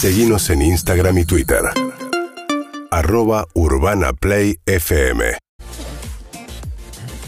Seguimos 0.00 0.48
en 0.50 0.62
Instagram 0.62 1.18
y 1.18 1.24
Twitter. 1.24 1.60
Arroba 2.90 3.46
Urbana 3.54 4.12
Play 4.12 4.58
FM. 4.66 5.36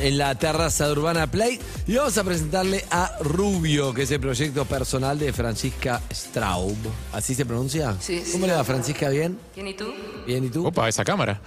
en 0.01 0.17
la 0.17 0.35
terraza 0.35 0.87
de 0.87 0.93
Urbana 0.93 1.27
Play 1.31 1.61
y 1.87 1.95
vamos 1.97 2.17
a 2.17 2.25
presentarle 2.25 2.83
a 2.91 3.19
Rubio, 3.21 3.93
que 3.93 4.03
es 4.05 4.11
el 4.11 4.19
proyecto 4.21 4.65
personal 4.65 5.19
de 5.19 5.31
Francisca 5.33 6.01
Straub. 6.11 6.75
¿Así 7.13 7.35
se 7.35 7.45
pronuncia? 7.45 7.95
Sí, 8.01 8.23
sí. 8.25 8.33
¿Cómo 8.33 8.47
le 8.47 8.55
va, 8.55 8.65
Francisca? 8.65 9.11
¿Bien? 9.11 9.39
¿Quién 9.53 9.69
y 9.69 9.75
tú? 9.75 9.93
¿Bien 10.27 10.43
y 10.45 10.49
tú? 10.49 10.67
Opa, 10.67 10.89
esa 10.89 11.05
cámara. 11.05 11.43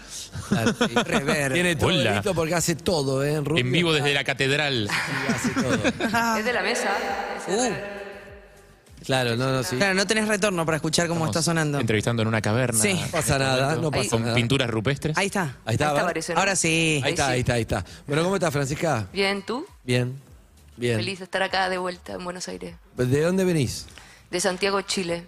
Ah. 0.51 0.65
Rever. 1.03 1.53
Tiene 1.53 1.75
todo 1.75 1.87
Hola. 1.89 2.13
listo 2.13 2.35
porque 2.35 2.53
hace 2.53 2.75
todo, 2.75 3.23
¿eh? 3.23 3.41
Rubio 3.41 3.59
En 3.63 3.71
vivo 3.71 3.91
desde 3.91 4.09
está- 4.09 4.19
la 4.19 4.23
catedral. 4.23 4.87
sí, 4.91 5.33
hace 5.33 5.49
todo. 5.61 5.73
Es 6.37 6.45
de 6.45 6.53
la 6.53 6.61
mesa. 6.61 6.89
Uh, 7.47 8.02
Claro, 9.05 9.35
no, 9.35 9.51
no, 9.51 9.63
sí. 9.63 9.75
claro, 9.77 9.93
no 9.93 10.07
tenés 10.07 10.27
retorno 10.27 10.65
para 10.65 10.77
escuchar 10.77 11.07
cómo 11.07 11.25
está 11.25 11.41
sonando. 11.41 11.79
Entrevistando 11.79 12.21
en 12.21 12.27
una 12.27 12.41
caverna. 12.41 12.79
Sí. 12.81 12.93
No 12.93 13.07
pasa 13.07 13.37
nada, 13.39 13.75
no 13.75 13.91
pasa 13.91 14.09
Con 14.11 14.21
nada. 14.23 14.35
pinturas 14.35 14.69
rupestres. 14.69 15.17
Ahí 15.17 15.27
está. 15.27 15.57
Ahí 15.65 15.75
está, 15.75 15.85
Ahí 15.85 15.89
a 15.91 15.93
ver. 15.93 16.03
aparece, 16.03 16.33
¿no? 16.33 16.39
Ahora 16.39 16.55
sí. 16.55 17.01
Ahí 17.03 17.11
está, 17.11 17.27
Ahí 17.29 17.39
está, 17.41 17.53
ahí 17.53 17.61
está. 17.61 17.85
Bueno, 18.07 18.23
¿cómo 18.23 18.35
estás, 18.35 18.51
Francisca? 18.53 19.07
Bien, 19.13 19.41
¿tú? 19.43 19.65
Bien. 19.83 20.19
Bien. 20.77 20.95
Feliz 20.97 21.19
de 21.19 21.25
estar 21.25 21.43
acá 21.43 21.69
de 21.69 21.77
vuelta 21.77 22.13
en 22.13 22.23
Buenos 22.23 22.47
Aires. 22.47 22.75
¿De 22.97 23.21
dónde 23.21 23.43
venís? 23.45 23.85
De 24.31 24.39
Santiago, 24.39 24.81
Chile. 24.81 25.25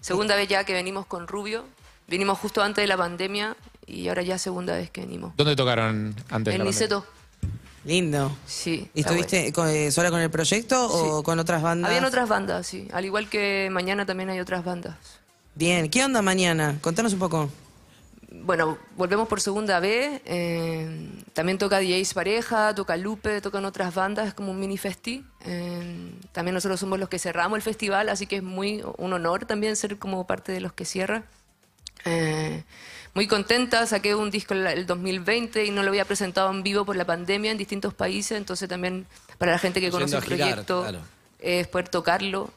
Segunda 0.00 0.36
vez 0.36 0.48
ya 0.48 0.64
que 0.64 0.72
venimos 0.72 1.06
con 1.06 1.26
Rubio. 1.26 1.64
Vinimos 2.06 2.38
justo 2.38 2.62
antes 2.62 2.82
de 2.82 2.86
la 2.88 2.96
pandemia 2.98 3.56
y 3.86 4.08
ahora 4.08 4.22
ya 4.22 4.36
segunda 4.38 4.74
vez 4.76 4.90
que 4.90 5.00
venimos. 5.00 5.32
¿Dónde 5.36 5.56
tocaron 5.56 6.14
antes? 6.30 6.52
de 6.52 6.56
En 6.56 6.58
la 6.58 6.64
Niceto. 6.64 7.06
Lindo. 7.84 8.34
Sí. 8.46 8.88
¿Y 8.94 9.00
estuviste 9.00 9.52
con- 9.52 9.68
eh, 9.68 9.90
sola 9.90 10.10
con 10.10 10.20
el 10.20 10.30
proyecto 10.30 10.86
o 10.88 11.22
con 11.22 11.38
otras 11.38 11.62
bandas? 11.62 11.88
Habían 11.90 12.04
otras 12.04 12.28
bandas, 12.28 12.66
sí. 12.66 12.88
Al 12.92 13.04
igual 13.04 13.28
que 13.28 13.68
mañana 13.70 14.06
también 14.06 14.30
hay 14.30 14.40
otras 14.40 14.64
bandas. 14.64 14.96
Bien. 15.54 15.88
¿Qué 15.90 16.04
onda 16.04 16.22
mañana? 16.22 16.78
Contanos 16.80 17.12
un 17.12 17.18
poco. 17.18 17.50
Bueno, 18.36 18.78
volvemos 18.96 19.28
por 19.28 19.40
segunda 19.40 19.78
vez. 19.80 20.20
eh, 20.24 21.08
también 21.34 21.58
toca 21.58 21.78
DJs 21.78 22.14
Pareja, 22.14 22.74
toca 22.74 22.96
Lupe, 22.96 23.40
tocan 23.40 23.64
otras 23.64 23.94
bandas, 23.94 24.28
es 24.28 24.34
como 24.34 24.50
un 24.50 24.58
mini 24.58 24.76
festi. 24.78 25.24
eh, 25.46 26.10
también 26.32 26.54
nosotros 26.54 26.80
somos 26.80 26.98
los 26.98 27.08
que 27.08 27.18
cerramos 27.18 27.56
el 27.56 27.62
festival, 27.62 28.08
así 28.08 28.26
que 28.26 28.36
es 28.36 28.42
muy 28.42 28.82
un 28.98 29.12
honor 29.12 29.44
también 29.46 29.76
ser 29.76 29.98
como 29.98 30.26
parte 30.26 30.50
de 30.52 30.60
los 30.60 30.72
que 30.72 30.84
cierra. 30.84 31.24
Eh, 32.04 32.62
muy 33.14 33.26
contenta, 33.28 33.86
saqué 33.86 34.14
un 34.14 34.30
disco 34.30 34.54
el, 34.54 34.66
el 34.66 34.86
2020 34.86 35.64
y 35.64 35.70
no 35.70 35.82
lo 35.82 35.88
había 35.90 36.04
presentado 36.04 36.50
en 36.50 36.62
vivo 36.62 36.84
por 36.84 36.96
la 36.96 37.04
pandemia 37.04 37.50
en 37.52 37.58
distintos 37.58 37.94
países, 37.94 38.36
entonces 38.36 38.68
también 38.68 39.06
para 39.38 39.52
la 39.52 39.58
gente 39.58 39.80
que 39.80 39.86
Yendo 39.86 39.98
conoce 39.98 40.16
el 40.16 40.22
girar, 40.24 40.48
proyecto 40.50 40.82
claro. 40.82 40.98
es 41.38 41.66
poder 41.68 41.88
tocarlo. 41.88 42.50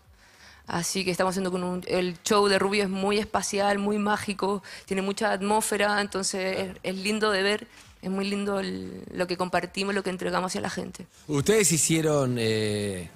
Así 0.66 1.06
que 1.06 1.12
estamos 1.12 1.32
haciendo 1.32 1.50
con 1.52 1.64
un, 1.64 1.84
el 1.88 2.18
show 2.24 2.48
de 2.50 2.60
Rubio 2.60 2.84
es 2.84 2.90
muy 2.90 3.20
espacial, 3.20 3.80
muy 3.80 3.98
mágico, 4.00 4.62
tiene 4.86 5.02
mucha 5.02 5.32
atmósfera, 5.32 6.02
entonces 6.02 6.58
es, 6.60 6.78
es 6.84 6.96
lindo 6.96 7.32
de 7.32 7.42
ver, 7.42 7.68
es 8.02 8.10
muy 8.10 8.28
lindo 8.30 8.60
el- 8.60 9.02
lo 9.14 9.28
que 9.28 9.38
compartimos, 9.38 9.96
lo 9.96 10.04
que 10.04 10.10
entregamos 10.10 10.50
hacia 10.52 10.60
la 10.60 10.70
gente. 10.70 11.06
Ustedes 11.28 11.72
hicieron, 11.72 12.36
eh, 12.38 13.10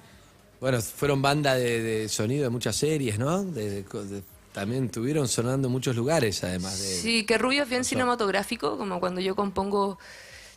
bueno, 0.62 0.80
fueron 0.80 1.20
banda 1.20 1.54
de, 1.54 1.82
de 1.82 2.08
sonido 2.08 2.44
de 2.44 2.48
muchas 2.50 2.74
series, 2.76 3.18
¿no? 3.18 3.42
De- 3.44 3.82
de- 3.82 4.22
también 4.52 4.86
estuvieron 4.86 5.28
sonando 5.28 5.68
en 5.68 5.72
muchos 5.72 5.96
lugares, 5.96 6.42
además 6.44 6.78
de... 6.80 6.86
Sí, 6.96 7.24
que 7.24 7.38
Rubio 7.38 7.62
es 7.62 7.68
bien 7.68 7.84
cinematográfico, 7.84 8.76
como 8.78 9.00
cuando 9.00 9.20
yo 9.20 9.34
compongo, 9.34 9.98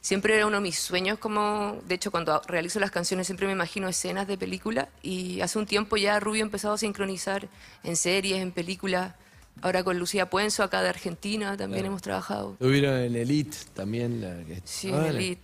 siempre 0.02 0.35
era 0.35 0.45
uno 0.47 0.57
de 0.57 0.63
mis 0.63 0.77
sueños, 0.77 1.17
como, 1.17 1.77
de 1.87 1.95
hecho 1.95 2.11
cuando 2.11 2.41
realizo 2.47 2.79
las 2.79 2.91
canciones 2.91 3.25
siempre 3.27 3.47
me 3.47 3.53
imagino 3.53 3.87
escenas 3.87 4.27
de 4.27 4.37
película 4.37 4.89
y 5.02 5.41
hace 5.41 5.57
un 5.59 5.65
tiempo 5.65 5.97
ya 5.97 6.19
Rubio 6.19 6.43
ha 6.43 6.45
empezado 6.47 6.73
a 6.73 6.77
sincronizar 6.77 7.47
en 7.83 7.95
series, 7.95 8.41
en 8.41 8.52
películas, 8.52 9.13
ahora 9.61 9.83
con 9.83 9.97
Lucía 9.97 10.30
Puenzo, 10.30 10.63
acá 10.63 10.81
de 10.81 10.89
Argentina 10.89 11.55
también 11.55 11.85
hemos 11.85 12.02
trabajado. 12.02 12.52
Estuvieron 12.53 12.97
en 12.99 13.15
Elite 13.15 13.57
también. 13.73 14.21
La, 14.21 14.43
que- 14.45 14.61
Sí, 14.65 14.91
¿no? 14.91 14.99
en 15.05 15.15
Elite. 15.15 15.41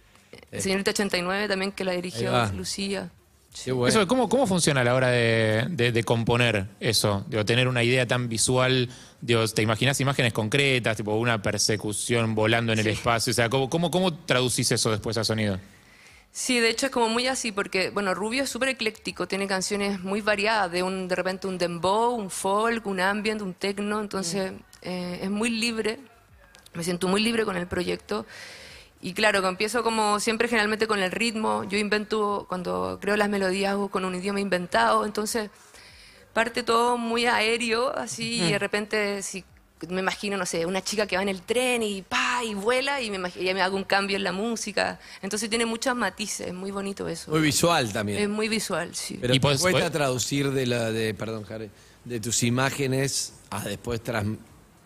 Señorita 0.59 0.91
89 0.91 1.47
también 1.47 1.71
que 1.71 1.83
la 1.83 1.91
dirigió. 1.93 2.31
Lucía. 2.53 3.09
Qué 3.63 3.71
bueno. 3.73 3.89
Eso, 3.89 4.07
¿cómo, 4.07 4.29
¿Cómo 4.29 4.47
funciona 4.47 4.81
a 4.81 4.83
la 4.83 4.95
hora 4.95 5.09
de, 5.09 5.65
de- 5.69 5.91
de 5.91 6.03
componer 6.03 6.67
eso? 6.79 7.25
Digo, 7.27 7.43
tener 7.45 7.67
una 7.67 7.83
idea 7.83 8.07
tan 8.07 8.29
visual, 8.29 8.89
digo, 9.19 9.45
¿te 9.47 9.61
imaginas 9.61 9.99
imágenes 9.99 10.31
concretas, 10.33 10.95
tipo 10.97 11.13
una 11.15 11.41
persecución 11.41 12.33
volando 12.33 12.71
en 12.71 12.79
el 12.79 12.87
espacio? 12.87 13.31
O 13.31 13.33
sea, 13.33 13.49
¿cómo, 13.49 13.69
cómo, 13.69 13.91
cómo 13.91 14.13
traducís 14.13 14.71
eso 14.71 14.89
después 14.89 15.17
a 15.17 15.23
sonido? 15.25 15.59
Sí, 16.31 16.61
de 16.61 16.69
hecho 16.69 16.85
es 16.85 16.91
como 16.93 17.09
muy 17.09 17.27
así, 17.27 17.51
porque, 17.51 17.89
bueno, 17.89 18.13
Rubio 18.13 18.43
es 18.43 18.49
súper 18.49 18.69
ecléctico, 18.69 19.27
tiene 19.27 19.47
canciones 19.47 19.99
muy 19.99 20.21
variadas, 20.21 20.71
de, 20.71 20.81
un, 20.81 21.09
de 21.09 21.15
repente 21.15 21.45
un 21.45 21.57
dembow, 21.57 22.15
un 22.15 22.29
folk, 22.29 22.85
un 22.87 23.01
ambient, 23.01 23.41
un 23.41 23.53
techno, 23.53 23.99
entonces 23.99 24.53
eh, 24.81 25.19
es 25.23 25.29
muy 25.29 25.49
libre, 25.49 25.99
me 26.73 26.85
siento 26.85 27.09
muy 27.09 27.21
libre 27.21 27.43
con 27.43 27.57
el 27.57 27.67
proyecto. 27.67 28.25
Y 29.01 29.13
claro, 29.13 29.41
que 29.41 29.47
empiezo 29.47 29.81
como 29.83 30.19
siempre 30.19 30.47
generalmente 30.47 30.85
con 30.87 30.99
el 30.99 31.11
ritmo, 31.11 31.63
yo 31.63 31.77
invento, 31.77 32.45
cuando 32.47 32.99
creo 33.01 33.17
las 33.17 33.29
melodías 33.29 33.71
hago 33.71 33.89
con 33.89 34.05
un 34.05 34.13
idioma 34.15 34.39
inventado, 34.39 35.05
entonces 35.05 35.49
parte 36.33 36.63
todo 36.63 36.97
muy 36.97 37.25
aéreo, 37.25 37.95
así, 37.97 38.41
y 38.41 38.51
de 38.51 38.59
repente 38.59 39.21
si 39.23 39.43
me 39.89 40.01
imagino, 40.01 40.37
no 40.37 40.45
sé, 40.45 40.67
una 40.67 40.83
chica 40.83 41.07
que 41.07 41.15
va 41.15 41.23
en 41.23 41.29
el 41.29 41.41
tren 41.41 41.81
y 41.81 42.03
pa, 42.03 42.43
y 42.43 42.53
vuela, 42.53 43.01
y 43.01 43.09
me, 43.09 43.17
imag- 43.19 43.33
ya 43.41 43.51
me 43.55 43.63
hago 43.63 43.75
un 43.75 43.83
cambio 43.83 44.15
en 44.15 44.23
la 44.23 44.31
música. 44.31 44.99
Entonces 45.23 45.49
tiene 45.49 45.65
muchos 45.65 45.95
matices, 45.95 46.47
es 46.49 46.53
muy 46.53 46.69
bonito 46.69 47.07
eso. 47.07 47.31
Muy 47.31 47.41
visual 47.41 47.91
también. 47.91 48.21
Es 48.21 48.29
muy 48.29 48.47
visual, 48.47 48.93
sí. 48.93 49.17
Pero 49.19 49.33
Y 49.33 49.39
te 49.39 49.47
podés- 49.47 49.59
cuesta 49.61 49.79
podés- 49.87 49.91
traducir 49.91 50.51
de 50.51 50.67
la 50.67 50.91
de, 50.91 51.15
perdón, 51.15 51.43
de 52.05 52.19
tus 52.19 52.43
imágenes 52.43 53.33
a 53.49 53.63
después 53.63 54.01
tras- 54.03 54.27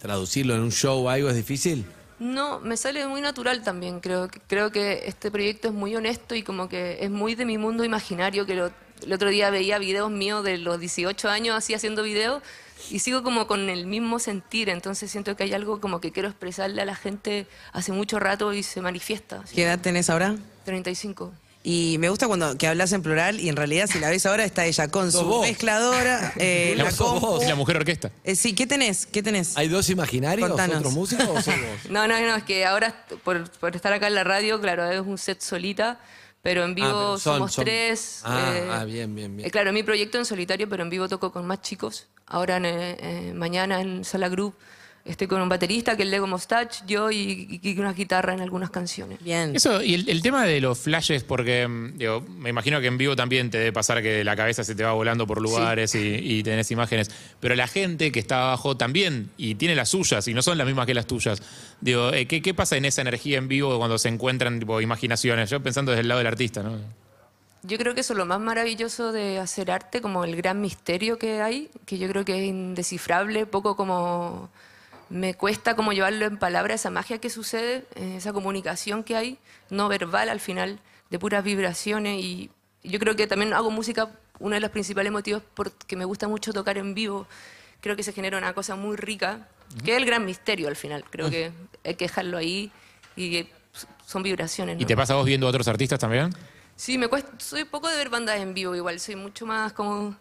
traducirlo 0.01 0.55
en 0.55 0.61
un 0.61 0.71
show 0.71 1.05
o 1.05 1.09
algo 1.09 1.29
es 1.29 1.35
difícil. 1.35 1.85
No, 2.19 2.59
me 2.61 2.77
sale 2.77 3.05
muy 3.07 3.21
natural 3.21 3.61
también. 3.63 3.99
Creo 3.99 4.27
que, 4.29 4.39
creo 4.47 4.71
que 4.71 5.03
este 5.07 5.31
proyecto 5.31 5.67
es 5.67 5.73
muy 5.73 5.95
honesto 5.95 6.33
y 6.35 6.43
como 6.43 6.69
que 6.69 6.99
es 7.01 7.09
muy 7.09 7.35
de 7.35 7.45
mi 7.45 7.57
mundo 7.57 7.83
imaginario. 7.83 8.45
Que 8.45 8.55
lo- 8.55 8.71
el 9.03 9.11
otro 9.13 9.29
día 9.29 9.49
veía 9.49 9.77
videos 9.79 10.09
míos 10.09 10.43
de 10.43 10.57
los 10.57 10.79
18 10.79 11.27
años 11.29 11.55
así 11.55 11.73
haciendo 11.73 12.03
videos 12.03 12.41
y 12.89 12.99
sigo 12.99 13.23
como 13.23 13.47
con 13.47 13.69
el 13.69 13.85
mismo 13.85 14.19
sentir. 14.19 14.69
Entonces 14.69 15.11
siento 15.11 15.35
que 15.35 15.43
hay 15.43 15.53
algo 15.53 15.81
como 15.81 15.99
que 15.99 16.11
quiero 16.13 16.29
expresarle 16.29 16.81
a 16.81 16.85
la 16.85 16.95
gente 16.95 17.47
hace 17.73 17.91
mucho 17.91 18.17
rato 18.19 18.53
y 18.53 18.63
se 18.63 18.79
manifiesta. 18.81 19.43
¿Qué 19.53 19.63
edad 19.63 19.79
tenés 19.79 20.09
ahora? 20.09 20.35
35. 20.63 21.33
Y 21.67 21.97
me 21.97 22.09
gusta 22.09 22.27
cuando 22.27 22.55
que 22.59 22.67
hablas 22.67 22.91
en 22.91 23.01
plural 23.01 23.39
y 23.39 23.49
en 23.49 23.55
realidad 23.55 23.87
si 23.91 23.97
la 23.99 24.11
ves 24.11 24.23
ahora 24.27 24.45
está 24.45 24.65
ella 24.67 24.87
con 24.89 25.11
su 25.11 25.23
vos. 25.25 25.41
mezcladora, 25.47 26.31
eh, 26.37 26.73
la 26.77 26.91
compu. 26.91 27.19
vos. 27.25 27.43
Y 27.43 27.47
la 27.47 27.55
mujer 27.55 27.77
orquesta. 27.77 28.11
Eh, 28.23 28.35
sí, 28.35 28.53
¿qué 28.53 28.67
tenés? 28.67 29.07
¿Qué 29.07 29.23
tenés? 29.23 29.57
¿Hay 29.57 29.67
dos 29.67 29.89
imaginarios? 29.89 30.47
Contanos. 30.47 30.77
¿Otros 30.77 30.93
músicos 30.93 31.27
o 31.27 31.41
sos 31.41 31.45
vos? 31.55 31.55
No, 31.89 32.07
no, 32.07 32.19
no, 32.21 32.35
es 32.35 32.43
que 32.43 32.65
ahora 32.65 33.05
por, 33.23 33.49
por 33.49 33.75
estar 33.75 33.91
acá 33.93 34.05
en 34.05 34.13
la 34.13 34.23
radio, 34.23 34.61
claro, 34.61 34.91
es 34.91 34.99
un 35.01 35.17
set 35.17 35.41
solita, 35.41 35.99
pero 36.43 36.63
en 36.63 36.75
vivo 36.75 36.87
Ah, 36.87 36.91
pero 36.93 37.17
son- 37.17 37.33
somos 37.37 37.53
son- 37.53 37.65
tres. 37.65 38.19
Ah, 38.23 38.53
eh, 38.55 38.69
ah, 38.71 38.83
bien, 38.85 39.15
bien, 39.15 39.35
bien. 39.35 39.47
eh, 39.47 39.49
claro, 39.49 39.73
mi 39.73 39.81
proyecto 39.81 40.19
en 40.19 40.25
solitario, 40.25 40.69
pero 40.69 40.83
en 40.83 40.91
vivo 40.91 41.09
toco 41.09 41.31
con 41.31 41.47
más 41.47 41.61
chicos. 41.61 42.05
Ahora, 42.27 42.57
en, 42.57 42.65
eh, 42.65 42.97
eh, 42.99 43.33
mañana 43.33 43.81
en 43.81 44.05
Sala 44.05 44.29
Group, 44.29 44.53
estoy 45.05 45.27
con 45.27 45.39
un 45.39 45.47
baterista 45.47 45.95
que 45.95 46.03
es 46.03 46.09
Lego 46.09 46.25
Mostach, 46.25 46.83
yo 46.87 47.11
y, 47.11 47.59
y 47.61 47.79
una 47.79 47.93
guitarra 47.93 48.33
en 48.33 48.41
algunas 48.41 48.71
canciones. 48.71 49.23
Bien. 49.23 49.55
Eso, 49.55 49.81
y 49.81 49.93
el, 49.93 50.09
el 50.09 50.21
tema 50.23 50.45
de 50.45 50.59
los 50.59 50.79
flashes, 50.79 51.23
porque 51.23 51.67
mm, 51.67 51.97
digo, 51.97 52.21
me 52.21 52.49
imagino 52.49 52.81
que 52.81 52.87
en 52.87 52.97
vivo 52.97 53.15
también 53.15 53.51
te 53.51 53.59
debe 53.59 53.71
pasar 53.71 54.01
que 54.01 54.23
la 54.23 54.35
cabeza 54.35 54.63
se 54.63 54.73
te 54.73 54.83
va 54.83 54.93
volando 54.93 55.27
por 55.27 55.41
lugares 55.41 55.93
y, 55.93 55.99
y 55.99 56.43
tenés 56.43 56.71
imágenes. 56.71 57.11
Pero 57.39 57.55
la 57.55 57.67
gente 57.67 58.11
que 58.11 58.19
está 58.19 58.47
abajo 58.47 58.75
también, 58.75 59.29
y 59.37 59.55
tiene 59.55 59.75
las 59.75 59.89
suyas, 59.89 60.27
y 60.27 60.33
no 60.33 60.41
son 60.41 60.57
las 60.57 60.65
mismas 60.65 60.87
que 60.87 60.95
las 60.95 61.05
tuyas. 61.05 61.41
Digo, 61.81 62.11
eh, 62.11 62.25
¿qué, 62.25 62.41
qué 62.41 62.53
pasa 62.55 62.75
en 62.75 62.85
esa 62.85 63.01
energía 63.01 63.37
en 63.37 63.47
vivo 63.47 63.77
cuando 63.77 63.99
se 63.99 64.09
encuentran 64.09 64.59
tipo, 64.59 64.81
imaginaciones? 64.81 65.51
Yo 65.51 65.61
pensando 65.61 65.91
desde 65.91 66.01
el 66.01 66.07
lado 66.07 66.17
del 66.19 66.27
artista, 66.27 66.63
¿no? 66.63 66.79
Yo 67.61 67.77
creo 67.77 67.95
que 67.95 68.01
eso 68.01 68.13
es 68.13 68.17
lo 68.17 68.25
más 68.27 68.39
maravilloso 68.39 69.11
de 69.11 69.39
hacer 69.39 69.71
arte, 69.71 69.99
como 70.01 70.23
el 70.23 70.35
gran 70.35 70.61
misterio 70.61 71.17
que 71.17 71.41
hay, 71.41 71.69
que 71.85 71.97
yo 71.97 72.07
creo 72.07 72.23
que 72.23 72.37
es 72.37 72.45
indescifrable, 72.47 73.47
poco 73.47 73.75
como 73.75 74.49
me 75.09 75.33
cuesta 75.35 75.75
como 75.75 75.93
llevarlo 75.93 76.25
en 76.25 76.37
palabras, 76.37 76.81
esa 76.81 76.89
magia 76.89 77.19
que 77.19 77.29
sucede, 77.29 77.85
eh, 77.95 78.15
esa 78.17 78.33
comunicación 78.33 79.03
que 79.03 79.15
hay, 79.15 79.37
no 79.69 79.87
verbal 79.87 80.29
al 80.29 80.39
final, 80.39 80.79
de 81.09 81.19
puras 81.19 81.43
vibraciones. 81.43 82.23
Y 82.23 82.49
yo 82.83 82.99
creo 82.99 83.15
que 83.15 83.27
también 83.27 83.53
hago 83.53 83.71
música, 83.71 84.11
uno 84.39 84.55
de 84.55 84.61
los 84.61 84.71
principales 84.71 85.11
motivos 85.11 85.43
porque 85.53 85.95
me 85.95 86.05
gusta 86.05 86.27
mucho 86.27 86.53
tocar 86.53 86.77
en 86.77 86.93
vivo, 86.93 87.27
creo 87.81 87.95
que 87.95 88.03
se 88.03 88.13
genera 88.13 88.37
una 88.37 88.53
cosa 88.53 88.75
muy 88.75 88.95
rica, 88.95 89.47
que 89.83 89.91
es 89.91 89.97
el 89.97 90.05
gran 90.05 90.25
misterio 90.25 90.67
al 90.67 90.75
final, 90.75 91.03
creo 91.09 91.29
que 91.29 91.51
hay 91.83 91.95
que 91.95 92.05
dejarlo 92.05 92.37
ahí 92.37 92.71
y 93.15 93.47
son 94.05 94.23
vibraciones. 94.23 94.79
¿Y 94.79 94.85
te 94.85 94.95
pasa 94.95 95.15
vos 95.15 95.25
viendo 95.25 95.47
a 95.47 95.49
otros 95.49 95.67
artistas 95.67 95.99
también? 95.99 96.33
Sí, 96.75 96.97
me 96.97 97.07
cuesta, 97.07 97.31
soy 97.37 97.63
poco 97.63 97.89
de 97.89 97.95
ver 97.95 98.09
bandas 98.09 98.39
en 98.39 98.53
vivo 98.53 98.75
igual, 98.75 98.99
soy 98.99 99.15
mucho 99.15 99.45
más 99.45 99.71
como 99.73 100.15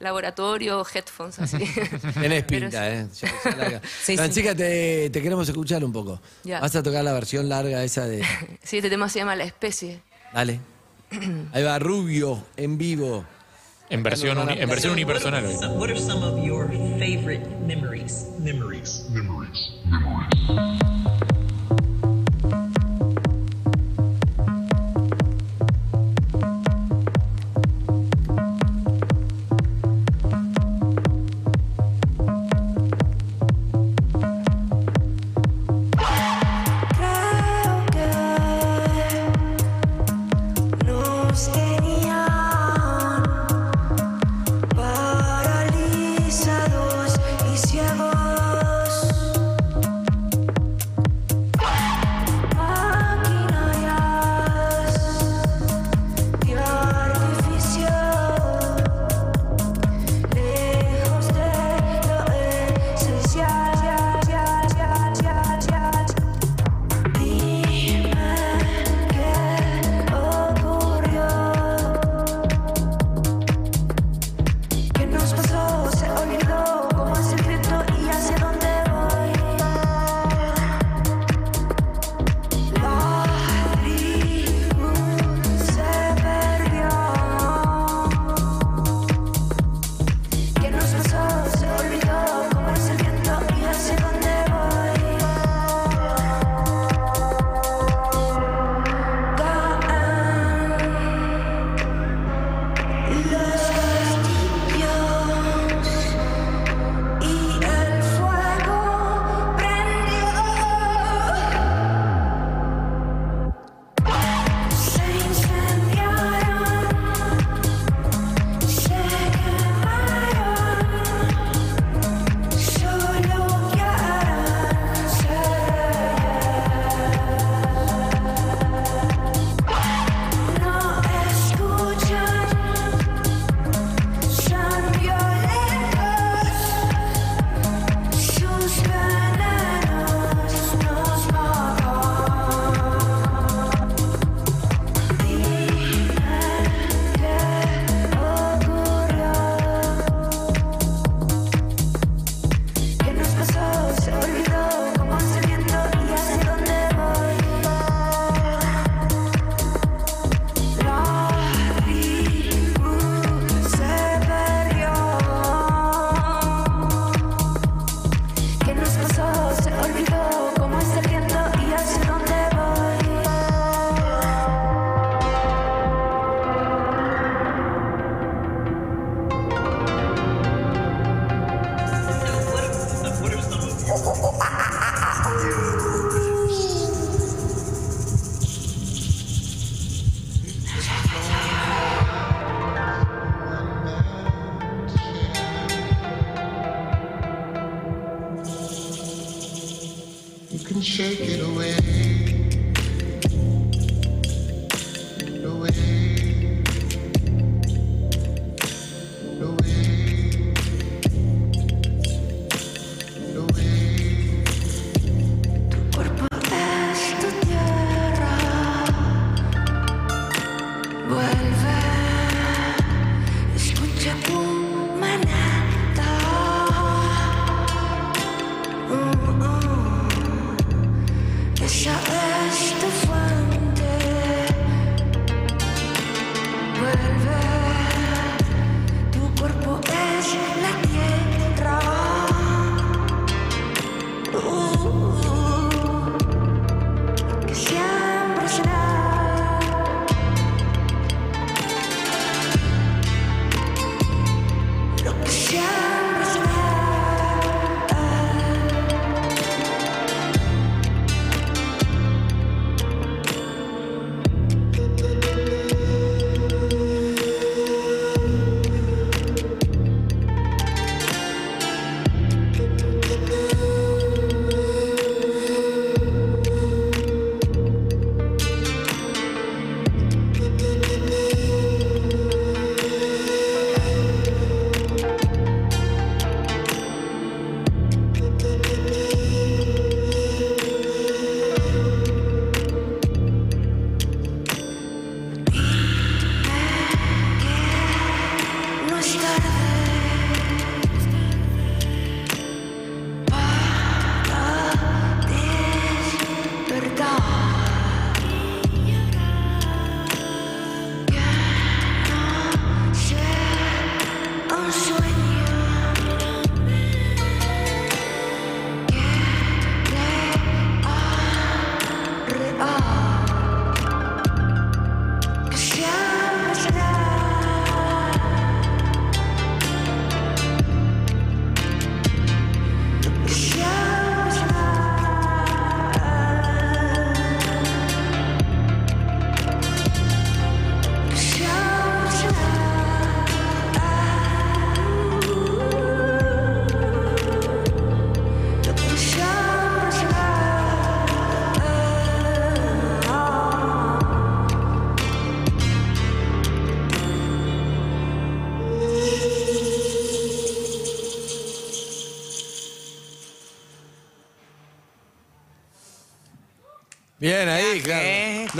laboratorio, 0.00 0.84
headphones, 0.92 1.38
así. 1.38 1.58
Tenés 2.20 2.44
Pero 2.44 2.46
pinta, 2.46 2.90
¿eh? 2.90 3.06
Ya- 3.20 3.28
ya 3.44 3.56
larga. 3.56 3.80
Sí, 4.02 4.16
Francisca, 4.16 4.54
te, 4.54 5.10
te 5.10 5.22
queremos 5.22 5.48
escuchar 5.48 5.84
un 5.84 5.92
poco. 5.92 6.20
Ya. 6.42 6.58
Vas 6.60 6.74
a 6.74 6.82
tocar 6.82 7.04
la 7.04 7.12
versión 7.12 7.48
larga 7.48 7.84
esa 7.84 8.06
de... 8.06 8.24
Sí, 8.62 8.78
este 8.78 8.90
tema 8.90 9.08
se 9.08 9.20
llama 9.20 9.36
La 9.36 9.44
Especie. 9.44 10.00
Dale. 10.32 10.60
Ahí 11.52 11.62
va 11.62 11.78
Rubio, 11.78 12.42
en 12.56 12.76
vivo. 12.78 13.24
En 13.90 14.02
versión, 14.04 14.38
uni- 14.38 14.60
en 14.60 14.68
versión 14.68 14.92
unipersonal 14.92 15.44
what 15.76 15.90
are 15.90 15.98
some 15.98 16.24
of 16.24 16.38
your 16.44 16.68
favorite 17.00 17.44
memories? 17.66 18.26
Memories. 18.38 19.06
Memories. 19.10 19.58
Creo 19.90 20.89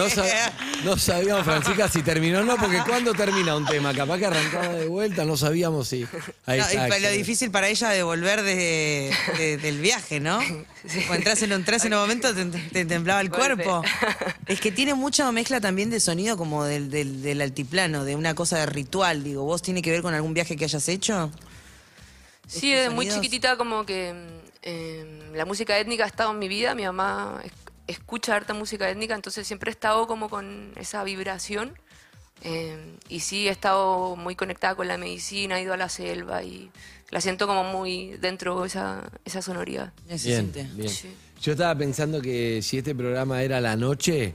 No, 0.00 0.08
sab- 0.08 0.52
no 0.84 0.96
sabíamos, 0.96 1.44
Francisca, 1.44 1.88
si 1.88 2.02
terminó 2.02 2.40
o 2.40 2.42
no, 2.42 2.56
porque 2.56 2.78
¿cuándo 2.86 3.12
termina 3.14 3.54
un 3.56 3.66
tema? 3.66 3.92
Capaz 3.94 4.18
que 4.18 4.26
arrancaba 4.26 4.68
de 4.68 4.86
vuelta, 4.86 5.24
no 5.24 5.36
sabíamos 5.36 5.88
si. 5.88 6.06
Ahí 6.46 6.58
No, 6.58 6.66
está, 6.66 6.86
y 6.86 6.90
pa- 6.90 6.98
lo 6.98 7.10
difícil 7.10 7.50
para 7.50 7.68
ella 7.68 7.90
de 7.90 8.02
volver 8.02 8.42
de, 8.42 9.12
de- 9.36 9.56
del 9.58 9.78
viaje, 9.80 10.20
¿no? 10.20 10.38
Cuando 11.06 11.14
entras 11.14 11.42
en 11.42 11.52
un, 11.52 11.58
entras 11.60 11.84
en 11.84 11.94
un 11.94 12.00
momento 12.00 12.34
te, 12.34 12.44
te 12.46 12.84
temblaba 12.84 13.20
el 13.20 13.30
cuerpo. 13.30 13.82
Es 14.46 14.60
que 14.60 14.72
tiene 14.72 14.94
mucha 14.94 15.30
mezcla 15.30 15.60
también 15.60 15.90
de 15.90 16.00
sonido 16.00 16.36
como 16.36 16.64
del, 16.64 16.90
del- 16.90 17.22
del 17.22 17.40
altiplano, 17.40 18.04
de 18.04 18.16
una 18.16 18.34
cosa 18.34 18.58
de 18.58 18.66
ritual. 18.66 19.22
Digo, 19.22 19.44
¿vos 19.44 19.62
tiene 19.62 19.80
que 19.82 19.90
ver 19.92 20.02
con 20.02 20.12
algún 20.14 20.34
viaje 20.34 20.56
que 20.56 20.64
hayas 20.64 20.88
hecho? 20.88 21.30
Sí, 22.48 22.72
desde 22.72 22.90
muy 22.90 23.08
chiquitita 23.08 23.56
como 23.56 23.86
que 23.86 24.12
mm, 24.12 24.46
eh, 24.62 25.30
la 25.34 25.44
música 25.44 25.78
étnica 25.78 26.02
ha 26.04 26.08
estado 26.08 26.32
en 26.32 26.38
mi 26.40 26.48
vida. 26.48 26.74
Mi 26.74 26.82
mamá 26.84 27.40
es- 27.44 27.52
escucha 27.90 28.34
harta 28.36 28.54
música 28.54 28.88
étnica, 28.88 29.14
entonces 29.14 29.46
siempre 29.46 29.70
he 29.70 29.72
estado 29.72 30.06
como 30.06 30.28
con 30.28 30.72
esa 30.76 31.02
vibración. 31.04 31.74
Eh, 32.42 32.96
y 33.08 33.20
sí, 33.20 33.48
he 33.48 33.50
estado 33.50 34.16
muy 34.16 34.34
conectada 34.34 34.74
con 34.74 34.88
la 34.88 34.96
medicina, 34.96 35.58
he 35.58 35.62
ido 35.62 35.74
a 35.74 35.76
la 35.76 35.88
selva 35.90 36.42
y 36.42 36.70
la 37.10 37.20
siento 37.20 37.46
como 37.46 37.64
muy 37.64 38.16
dentro 38.18 38.64
esa, 38.64 39.10
esa 39.26 39.42
sonoridad. 39.42 39.92
Bien, 40.06 40.18
siente. 40.18 40.66
bien. 40.74 40.88
Sí. 40.88 41.14
Yo 41.42 41.52
estaba 41.52 41.74
pensando 41.76 42.20
que 42.22 42.60
si 42.62 42.78
este 42.78 42.94
programa 42.94 43.42
era 43.42 43.60
la 43.60 43.76
noche, 43.76 44.34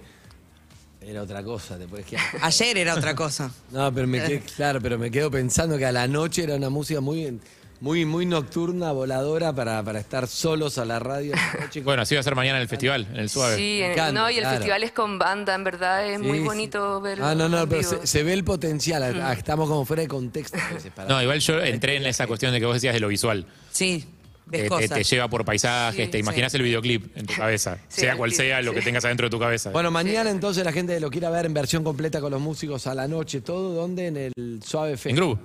era 1.01 1.21
otra 1.23 1.43
cosa. 1.43 1.77
Te 1.77 1.87
podés 1.87 2.05
quedar- 2.05 2.23
Ayer 2.41 2.77
era 2.77 2.93
otra 2.95 3.15
cosa. 3.15 3.51
No, 3.71 3.91
pero 3.93 4.05
me 4.07 4.19
quedé, 4.21 4.39
claro, 4.41 4.79
pero 4.81 4.99
me 4.99 5.09
quedo 5.09 5.31
pensando 5.31 5.77
que 5.77 5.85
a 5.85 5.91
la 5.91 6.07
noche 6.07 6.43
era 6.43 6.55
una 6.55 6.69
música 6.69 7.01
muy, 7.01 7.39
muy, 7.85 8.03
muy 8.03 8.25
nocturna, 8.25 8.91
voladora, 8.93 9.53
para, 9.53 9.83
para 9.83 9.99
estar 9.99 10.27
solos 10.27 10.79
a 10.79 10.85
la 10.85 10.97
radio. 10.97 11.33
Bueno, 11.83 12.01
así 12.01 12.15
va 12.15 12.21
a 12.21 12.23
ser 12.23 12.33
mañana 12.33 12.57
en 12.57 12.63
el 12.63 12.67
festival, 12.67 13.05
en 13.11 13.17
el 13.17 13.29
Suave. 13.29 13.57
Sí, 13.57 13.79
en- 13.81 13.91
encanta, 13.91 14.11
no, 14.11 14.31
y 14.31 14.35
el 14.35 14.39
claro. 14.41 14.55
festival 14.57 14.83
es 14.83 14.91
con 14.91 15.19
banda, 15.19 15.53
en 15.53 15.63
verdad 15.63 16.07
es 16.09 16.19
Sí, 16.19 16.25
muy 16.25 16.39
sí. 16.39 16.43
bonito 16.43 16.99
verlo. 16.99 17.27
Ah, 17.27 17.35
no, 17.35 17.47
no, 17.47 17.61
en 17.61 17.69
pero 17.69 17.83
se, 17.83 18.07
se 18.07 18.23
ve 18.23 18.33
el 18.33 18.43
potencial. 18.43 19.03
Ah, 19.21 19.33
Estamos 19.33 19.69
como 19.69 19.85
fuera 19.85 20.01
de 20.01 20.07
contexto. 20.07 20.57
veces 20.73 20.91
para- 20.95 21.09
No, 21.09 21.21
igual 21.21 21.39
yo 21.41 21.59
entré 21.63 21.97
en 21.97 22.07
esa 22.07 22.25
cuestión 22.25 22.51
de 22.53 22.59
que 22.59 22.65
vos 22.65 22.73
decías 22.73 22.95
de 22.95 22.99
lo 23.01 23.07
visual. 23.09 23.45
Sí, 23.71 24.03
ves 24.47 24.61
Eh, 24.61 24.63
te, 24.63 24.69
cosas. 24.69 24.89
te 24.89 25.03
lleva 25.03 25.27
por 25.27 25.45
paisajes, 25.45 26.05
Sí, 26.05 26.11
te 26.11 26.17
imaginas 26.17 26.53
el 26.55 26.63
videoclip 26.63 27.15
en 27.15 27.27
tu 27.27 27.33
cabeza, 27.37 27.77
Sí, 27.87 28.01
sea 28.01 28.15
cual 28.17 28.31
sea 28.33 28.61
lo 28.63 28.71
sí. 28.71 28.79
que 28.79 28.83
tengas 28.83 29.05
adentro 29.05 29.27
de 29.27 29.29
tu 29.31 29.39
cabeza. 29.39 29.69
Bueno, 29.69 29.91
mañana 29.91 30.31
entonces 30.31 30.63
la 30.65 30.71
gente 30.71 30.99
lo 30.99 31.11
quiera 31.11 31.29
ver 31.29 31.45
en 31.45 31.53
versión 31.53 31.83
completa 31.83 32.19
con 32.19 32.31
los 32.31 32.41
músicos 32.41 32.87
a 32.87 32.95
la 32.95 33.07
noche, 33.07 33.41
todo, 33.41 33.73
¿dónde? 33.75 34.07
En 34.07 34.17
el 34.17 34.33
Suave 34.65 34.93
en 34.93 34.97
Fest. 34.97 35.15
Groove. 35.15 35.39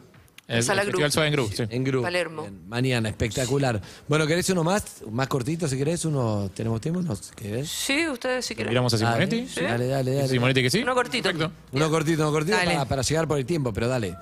En 0.51 0.57
el, 0.57 0.63
Sala 0.65 0.83
el 0.83 0.89
festival. 0.89 1.13
Suave 1.13 1.29
en 1.29 1.33
Groove, 1.33 1.55
sí. 1.55 1.63
En. 1.71 2.03
Palermo. 2.03 2.43
Bien, 2.43 2.69
mañana, 2.69 3.09
espectacular. 3.09 3.81
Bueno, 4.09 4.27
¿querés 4.27 4.51
uno 4.51 4.65
más? 4.65 4.83
Más 5.11 5.29
cortito 5.29 5.69
si 5.69 5.79
querés, 5.79 6.05
uno. 6.05 6.51
¿Tenemos 6.53 6.81
tiempo? 6.81 7.01
¿No? 7.03 7.17
¿Querés? 7.37 7.69
Sí, 7.71 8.09
ustedes 8.09 8.45
si 8.47 8.57
quieren. 8.57 8.71
¿Miramos 8.73 8.93
a 8.95 8.99
Simonetti? 8.99 9.43
Dale, 9.63 9.87
dale, 9.87 10.13
dale. 10.15 10.29
¿Simonetti 10.29 10.63
que 10.63 10.71
sí? 10.71 10.83
Uno 10.83 10.95
cortito. 10.95 11.31
Perfecto. 11.31 11.53
Uno 11.71 11.89
cortito, 11.89 12.23
uno 12.23 12.33
cortito 12.33 12.57
para, 12.57 12.85
para 12.85 13.03
llegar 13.03 13.29
por 13.29 13.39
el 13.39 13.47
tiempo, 13.47 13.73
pero 13.73 13.87
dale. 13.87 14.17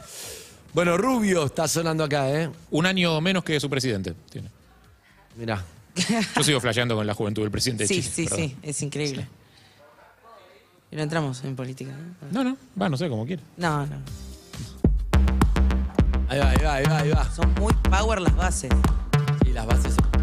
Bueno, 0.74 0.98
Rubio 0.98 1.46
está 1.46 1.66
sonando 1.66 2.04
acá, 2.04 2.30
¿eh? 2.30 2.50
Un 2.72 2.84
año 2.84 3.18
menos 3.22 3.42
que 3.42 3.58
su 3.58 3.70
presidente. 3.70 4.14
tiene. 4.30 4.50
Mirá. 5.36 5.64
Yo 6.36 6.42
sigo 6.44 6.60
flasheando 6.60 6.94
con 6.94 7.06
la 7.06 7.14
juventud 7.14 7.40
del 7.42 7.50
presidente 7.50 7.84
de 7.84 7.88
Sí, 7.88 8.02
Chile. 8.02 8.12
sí, 8.14 8.24
perdón. 8.24 8.38
sí, 8.48 8.56
es 8.62 8.82
increíble. 8.82 9.26
Y 10.90 10.96
no 10.96 11.02
entramos 11.02 11.42
en 11.44 11.56
política. 11.56 11.90
¿no? 12.30 12.44
No, 12.44 12.50
no, 12.50 12.56
va, 12.80 12.88
no 12.90 12.96
sé, 12.98 13.08
como 13.08 13.24
quiera. 13.26 13.42
No, 13.56 13.86
no. 13.86 13.96
Ahí 16.28 16.38
va, 16.38 16.50
ahí 16.50 16.62
va, 16.62 16.74
ahí 16.74 16.84
va, 16.84 16.98
ahí 16.98 17.10
va. 17.10 17.24
Son 17.30 17.54
muy 17.54 17.72
power 17.90 18.20
las 18.20 18.36
bases. 18.36 18.70
Y 19.46 19.52
las 19.52 19.66
bases. 19.66 19.96
Algo 19.96 20.17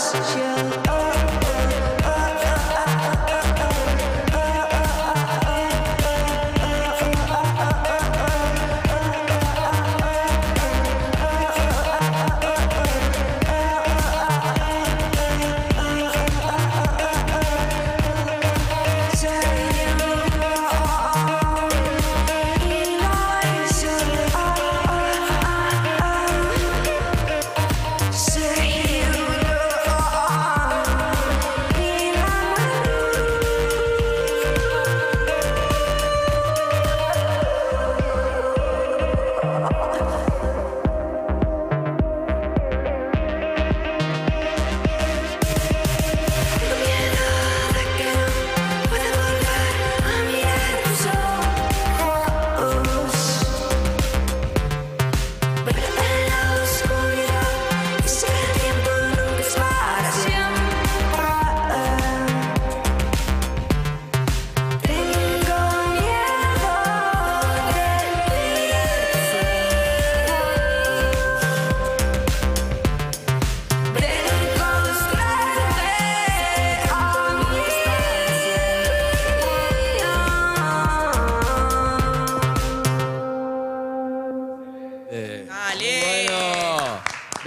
Celestial. 0.00 0.69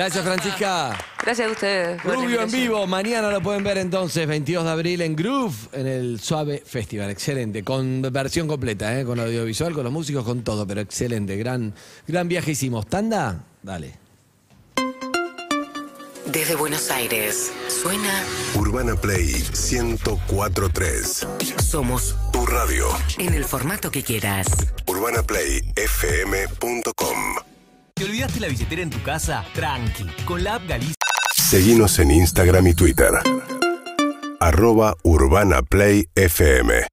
Gracias, 0.04 0.26
Francisca. 0.26 0.98
Gracias 1.24 1.48
a 1.48 1.52
ustedes. 1.52 2.04
Rubio 2.04 2.42
en 2.42 2.52
vivo, 2.52 2.86
mañana 2.86 3.32
lo 3.32 3.42
pueden 3.42 3.64
ver 3.64 3.78
entonces, 3.78 4.28
22 4.28 4.66
de 4.66 4.70
abril 4.70 5.02
en 5.02 5.16
Groove, 5.16 5.56
en 5.72 5.88
el 5.88 6.20
Suave 6.20 6.62
Festival. 6.66 7.10
Excelente, 7.10 7.64
con 7.64 8.02
versión 8.12 8.50
completa, 8.50 9.00
¿eh? 9.00 9.06
con 9.06 9.18
audiovisual, 9.22 9.74
con 9.74 9.86
los 9.86 9.94
músicos, 9.94 10.26
con 10.26 10.44
todo, 10.44 10.68
pero 10.68 10.82
excelente. 10.82 11.38
Gran, 11.38 11.74
gran 12.06 12.28
viaje 12.28 12.52
hicimos. 12.52 12.86
¿Tanda? 12.88 13.46
Dale. 13.62 13.94
Desde 16.26 16.56
Buenos 16.56 16.92
Aires, 16.92 17.54
suena 17.70 18.26
Urbana 18.56 18.96
Play 18.96 19.42
1043. 19.72 21.28
Somos 21.66 22.18
Tu 22.34 22.46
radio. 22.46 22.90
en 23.20 23.36
el 23.36 23.46
formato 23.46 23.90
que 23.90 24.04
quieras. 24.04 24.48
UrbanaPlayFM.com. 24.86 27.12
¿Te 28.04 28.10
olvidaste 28.10 28.42
la 28.42 28.50
billetera 28.50 28.82
en 28.82 28.90
tu 28.90 29.02
casa? 29.02 29.46
Tranqui. 29.54 30.06
Con 30.26 30.44
la 30.44 30.56
app 30.56 30.68
Galicia. 30.68 30.94
Seguinos 31.34 32.00
en 32.00 32.12
Instagram 32.12 32.68
y 32.68 32.74
Twitter. 32.74 33.12
Arroba 34.42 34.98
Urbana 35.04 35.62
Play 35.62 36.10
FM. 36.14 36.86